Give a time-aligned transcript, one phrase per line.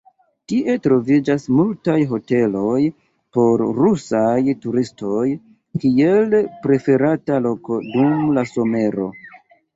[0.51, 2.79] Tie troviĝas multaj hoteloj
[3.37, 5.27] por rusaj turistoj,
[5.85, 6.35] kiel
[6.65, 9.09] preferata loko dum la somero.